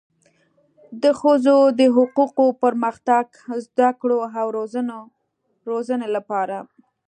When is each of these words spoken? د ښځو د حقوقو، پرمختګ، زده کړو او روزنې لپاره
د 1.03 1.05
ښځو 1.19 1.57
د 1.79 1.81
حقوقو، 1.95 2.45
پرمختګ، 2.63 3.25
زده 3.65 3.89
کړو 4.01 4.17
او 4.39 4.47
روزنې 5.69 6.07
لپاره 6.15 6.57